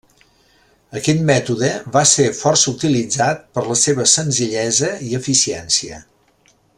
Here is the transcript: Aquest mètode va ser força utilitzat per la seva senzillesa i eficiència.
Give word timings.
Aquest 0.99 1.19
mètode 1.29 1.69
va 1.97 2.03
ser 2.13 2.25
força 2.39 2.73
utilitzat 2.73 3.45
per 3.59 3.67
la 3.67 3.77
seva 3.85 4.09
senzillesa 4.15 4.93
i 5.11 5.15
eficiència. 5.23 6.05